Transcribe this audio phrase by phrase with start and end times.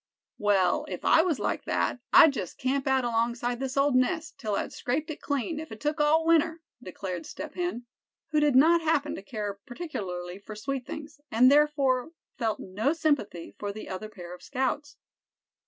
[0.39, 4.55] "Well, if I was like that, I'd just camp out alongside this old nest, till
[4.55, 7.85] I'd scraped it clean, if it took all winter," declared Step Hen;
[8.31, 13.53] who did not happen to care particularly for sweet things, and therefore felt no sympathy
[13.59, 14.97] for the other pair of scouts.